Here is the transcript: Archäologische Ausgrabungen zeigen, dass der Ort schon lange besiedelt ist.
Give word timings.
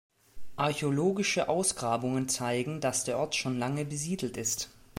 Archäologische 0.55 1.47
Ausgrabungen 1.47 2.27
zeigen, 2.27 2.81
dass 2.81 3.03
der 3.03 3.19
Ort 3.19 3.35
schon 3.35 3.59
lange 3.59 3.85
besiedelt 3.85 4.35
ist. 4.35 4.71